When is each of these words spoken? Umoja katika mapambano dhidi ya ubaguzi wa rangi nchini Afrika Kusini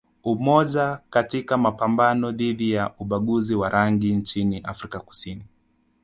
Umoja 0.23 0.99
katika 1.09 1.57
mapambano 1.57 2.31
dhidi 2.31 2.71
ya 2.71 2.91
ubaguzi 2.99 3.55
wa 3.55 3.69
rangi 3.69 4.13
nchini 4.13 4.59
Afrika 4.59 4.99
Kusini 4.99 5.43